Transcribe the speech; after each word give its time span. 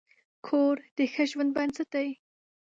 کور 0.47 0.75
د 0.97 0.99
ښه 1.13 1.23
ژوند 1.31 1.51
بنسټ 1.55 1.87
دی. 1.95 2.07